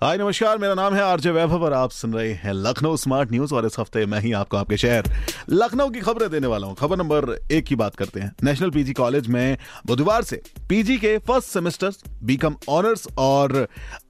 [0.00, 3.54] हाय, नमस्कार, मेरा नाम है आरजे वैभव और आप सुन रहे हैं लखनऊ स्मार्ट न्यूज़
[3.54, 5.04] और इस हफ़्ते मैं ही आपको आपके शहर
[5.50, 8.92] लखनऊ की खबरें देने वाला हूँ। खबर नंबर एक की बात करते हैं। नेशनल पीजी
[8.92, 9.56] कॉलेज में
[9.86, 11.92] बुधवार से पीजी के फ़र्स्ट सेमेस्टर,
[12.22, 13.56] बीकम ऑनर्स और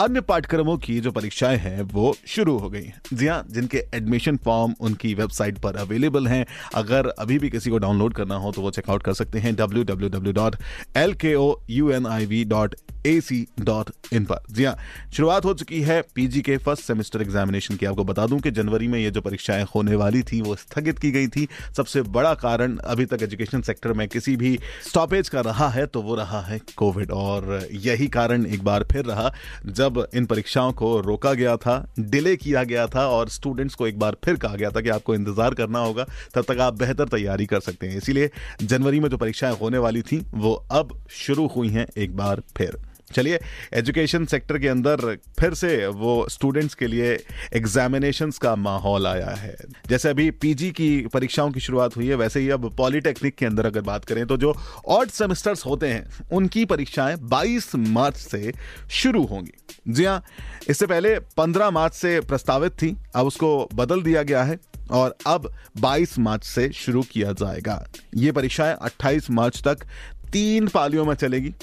[0.00, 4.36] अन्य पाठ्यक्रमों की जो परीक्षाएँ हैं, वो शुरू हो गई हैं। जी हाँ जिनके एडमिशन
[4.44, 6.44] फॉर्म उनकी वेबसाइट पर अवेलेबल हैं।
[6.74, 9.84] अगर अभी भी किसी को डाउनलोड करना हो तो वो चेकआउट कर सकते हैं W
[9.84, 10.56] W W dot
[10.96, 14.76] L K O U N I V dot A C dot in पर। जी हाँ
[15.12, 18.88] शुरुआत हो चुकी है। पीजी के फ़र्स्ट सेमेस्टर एग्जामिनेशन की आपको बता दूँ कि जनवरी
[18.88, 22.76] में ये जो परीक्षाएँ होने वाली थी, वो स्थगित की गई थी। सबसे बड़ा कारण
[22.76, 24.58] अभी तक एजुकेशन सेक्टर में किसी भी
[24.88, 29.04] स्टॉपेज का रहा है तो वो रहा है कोविड और यही कारण एक बार फिर
[29.04, 29.32] रहा,
[29.66, 33.98] जब इन परीक्षाओं को रोका गया था डिले किया गया था, और स्टूडेंट्स को एक
[33.98, 37.46] बार फिर कहा गया था कि आपको इंतज़ार करना होगा, तब तक आप बेहतर तैयारी
[37.46, 38.30] कर सकते हैं। इसीलिए
[38.62, 42.78] जनवरी में जो परीक्षाएँ होने वाली थी, वो अब शुरू हुई हैं एक बार फिर।
[43.12, 43.38] चलिए
[43.74, 47.12] एजुकेशन सेक्टर के अंदर फिर से वो स्टूडेंट्स के लिए
[47.54, 49.56] एग्जामिनेशन का माहौल आया है।
[49.88, 53.66] जैसे अभी पीजी की परीक्षाओं की शुरुआत हुई है, वैसे ही अब पॉलिटेक्निक के अंदर
[53.66, 54.54] अगर बात करें तो जो
[54.88, 58.52] ऑड सेमेस्टर्स होते हैं, उनकी परीक्षाएँ 22 मार्च से
[58.90, 59.52] शुरू होंगी।
[59.88, 60.22] जी हाँ
[60.68, 64.58] इससे पहले 15 मार्च से प्रस्तावित थी, अब उसको बदल दिया गया है
[64.90, 67.84] और अब 22 मार्च से शुरू किया जाएगा।
[68.16, 69.86] ये परीक्षाएँ 28 मार्च तक
[70.32, 71.54] तीन पालियों में चलेगी।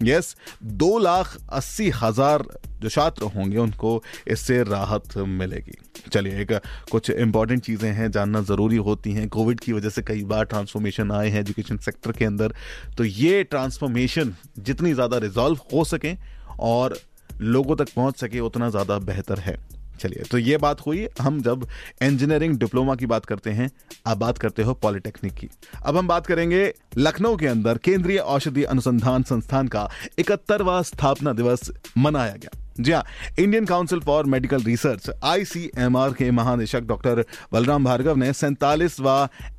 [0.00, 2.44] यस दो लाख अस्सी हज़ार
[2.80, 5.76] जो छात्र होंगे, उनको इससे राहत मिलेगी।
[6.12, 6.52] चलिए, एक
[6.90, 11.12] कुछ इंपॉर्टेंट चीज़ें हैं, जानना ज़रूरी होती हैं। कोविड की वजह से कई बार ट्रांसफॉर्मेशन
[11.12, 12.54] आए हैं एजुकेशन सेक्टर के अंदर।
[12.98, 16.14] तो ये ट्रांसफॉर्मेशन जितनी ज़्यादा रिजॉल्व हो सके
[16.60, 16.98] और
[17.40, 19.56] लोगों तक पहुँच सके, उतना ज़्यादा बेहतर है।
[19.96, 21.66] चलिए तो ये बात हुई। हम जब
[22.02, 23.70] इंजीनियरिंग डिप्लोमा की बात करते हैं
[24.06, 25.48] अब बात करते हो पॉलिटेक्निक की।
[25.86, 29.88] अब हम बात करेंगे लखनऊ के अंदर केंद्रीय औषधि अनुसंधान संस्थान का
[30.18, 33.04] इकहत्तरवा स्थापना दिवस मनाया गया। जी हाँ
[33.38, 39.16] Indian Council for Medical Research ICMR के महानिदेशक डॉक्टर बलराम भार्गव ने सैंतालीसवा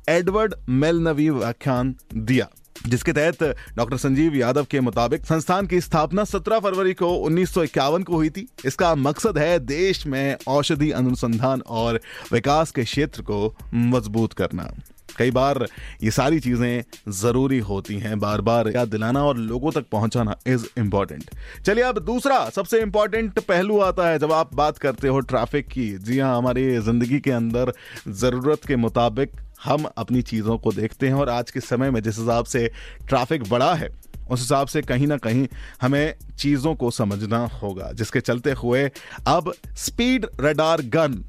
[0.08, 2.48] एडवर्ड मेलनवी व्याख्यान दिया।
[2.86, 3.42] जिसके तहत
[3.76, 8.16] डॉक्टर संजीव यादव के मुताबिक संस्थान की स्थापना 17 फरवरी को उन्नीस सौ इक्यावन को
[8.16, 12.00] हुई थी। इसका मकसद है देश में औषधि अनुसंधान और
[12.32, 14.70] विकास के क्षेत्र को मज़बूत करना।
[15.18, 15.66] कई बार
[16.02, 20.66] ये सारी चीज़ें ज़रूरी होती हैं बार बार याद दिलाना और लोगों तक पहुंचाना इज़
[20.78, 21.30] इंपॉर्टेंट
[21.66, 25.88] चलिए अब दूसरा सबसे इंपॉर्टेंट पहलू आता है जब आप बात करते हो ट्रैफ़िक की।
[25.98, 27.72] जी हाँ हमारी ज़िंदगी के अंदर
[28.08, 29.32] ज़रूरत के मुताबिक
[29.64, 32.66] हम अपनी चीज़ों को देखते हैं और आज के समय में जिस हिसाब से
[33.08, 33.88] ट्रैफ़िक बढ़ा है,
[34.30, 35.46] उस हिसाब से कहीं ना कहीं
[35.82, 38.90] हमें चीज़ों को समझना होगा, जिसके चलते हुए
[39.26, 41.22] अब स्पीड रडार गन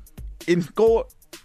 [0.49, 1.01] इनको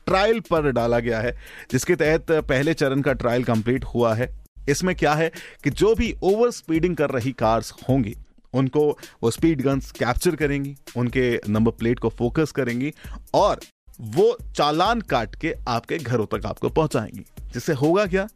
[0.06, 1.36] ट्रायल पर डाला गया है,
[1.70, 4.28] जिसके तहत पहले चरण का ट्रायल कंप्लीट हुआ है।
[4.68, 5.30] इसमें क्या है
[5.64, 8.14] कि जो भी ओवर स्पीडिंग कर रही कार्स होंगी,
[8.54, 8.86] उनको
[9.22, 12.92] वो स्पीड गन्स कैप्चर करेंगी, उनके नंबर प्लेट को फोकस करेंगी
[13.34, 13.60] और
[14.00, 18.28] वो चालान काट के आपके घरों तक आपको पहुंचाएँगी। जिससे होगा क्या?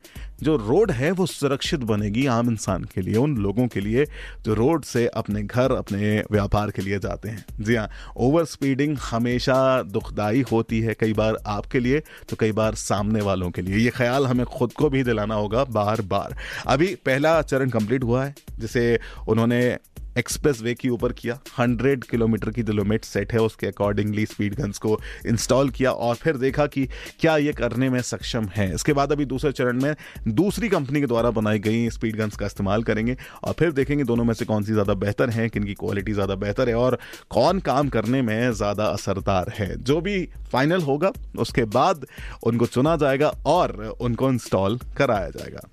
[0.43, 4.05] जो रोड है, वो सुरक्षित बनेगी आम इंसान के लिए, उन लोगों के लिए
[4.43, 8.99] जो रोड से अपने घर, अपने व्यापार के लिए जाते हैं। जी हाँ ओवर स्पीडिंग
[8.99, 13.77] हमेशा दुखदाई होती है कई बार आपके लिए तो कई बार सामने वालों के लिए।
[13.77, 16.37] ये ख्याल हमें खुद को भी दिलाना होगा बार बार।
[16.67, 19.77] अभी पहला चरण कंप्लीट हुआ है, जिसे उन्होंने
[20.19, 24.79] एक्सप्रेस वे के ऊपर किया। 100 किलोमीटर की जो सेट है, उसके अकॉर्डिंगली स्पीड गन्स
[24.79, 26.87] को इंस्टॉल किया और फिर देखा कि
[27.21, 29.95] क्या ये करने में सक्षम है। इसके बाद अभी दूसरे चरण में
[30.31, 34.25] दूसरी कंपनी के द्वारा बनाई गई स्पीड गन्स का इस्तेमाल करेंगे और फिर देखेंगे दोनों
[34.25, 36.99] में से कौन सी ज़्यादा बेहतर है किन की क्वालिटी ज़्यादा बेहतर है और
[37.31, 42.07] कौन काम करने में ज़्यादा असरदार है। जो भी फाइनल होगा, उसके बाद
[42.43, 45.69] उनको चुना जाएगा और उनको इंस्टॉल कराया जाएगा।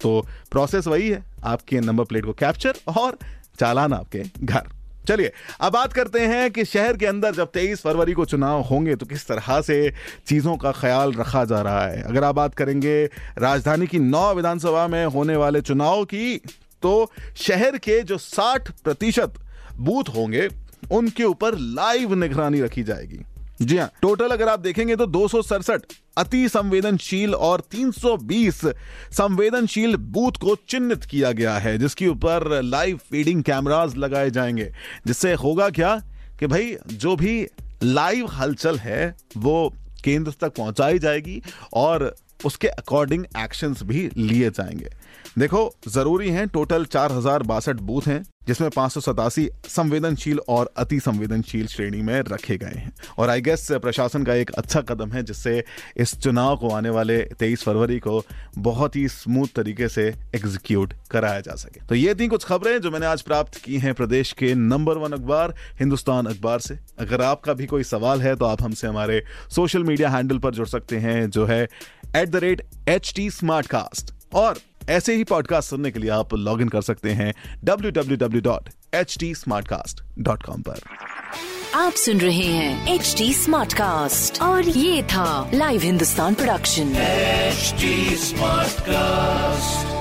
[0.00, 3.18] तो प्रोसेस वही है, आपके नंबर प्लेट को कैप्चर और
[3.60, 4.68] चालान आपके घर।
[5.08, 8.96] चलिए, अब बात करते हैं कि शहर के अंदर जब 23 फरवरी को चुनाव होंगे
[8.96, 9.94] तो किस तरह से
[10.26, 12.02] चीज़ों का ख्याल रखा जा रहा है?
[12.02, 13.04] अगर आप बात करेंगे,
[13.38, 16.36] राजधानी की नौ विधानसभा में होने वाले चुनाव की
[16.82, 19.34] तो शहर के जो 60 प्रतिशत
[19.76, 20.48] बूथ होंगे,
[20.90, 23.24] उनके ऊपर लाइव निगरानी रखी जाएगी।
[23.62, 25.82] जी हाँ टोटल अगर आप देखेंगे तो दो सौ सड़सठ
[26.18, 28.66] अति संवेदनशील और 320
[29.12, 34.72] संवेदनशील बूथ को चिन्हित किया गया है, जिसके ऊपर लाइव फीडिंग कैमरास लगाए जाएँगे।
[35.06, 36.02] जिससे होगा क्या
[36.40, 37.46] कि भाई, जो भी
[37.82, 41.42] लाइव हलचल है, वो केंद्र तक पहुंचाई जाएगी
[41.74, 44.90] और उसके अकॉर्डिंग एक्शंस भी लिए जाएँगे।
[45.38, 50.70] देखो, ज़रूरी है टोटल चार हज़ार बासठ बूथ हैं, जिसमें पाँच सौ सतासी संवेदनशील और
[50.76, 55.12] अति संवेदनशील श्रेणी में रखे गए हैं। और आई गेस प्रशासन का एक अच्छा कदम
[55.12, 55.64] है, जिससे
[55.96, 58.22] इस चुनाव को आने वाले 23 फरवरी को
[58.58, 62.90] बहुत ही स्मूथ तरीके से एग्जीक्यूट कराया जा सके। तो ये थी कुछ खबरें जो
[62.90, 67.52] मैंने आज प्राप्त की हैं प्रदेश के नंबर वन अखबार, हिंदुस्तान अखबार से। अगर आपका
[67.52, 71.30] भी कोई सवाल है तो आप हमसे हमारे सोशल मीडिया हैंडल पर जुड़ सकते हैं,
[71.30, 71.66] जो है
[72.16, 73.30] at the rate H T
[73.66, 74.58] Smartcast और
[74.88, 77.34] ऐसे ही पॉडकास्ट सुनने के लिए आप लॉग इन कर सकते हैं
[77.64, 79.34] W W W dot H T
[79.68, 80.80] Smartcast dot com पर।
[81.74, 88.80] आप सुन रहे हैं एच टी स्मार्ट कास्ट और ये था live Hindustan production smart
[88.80, 89.97] Smartcast.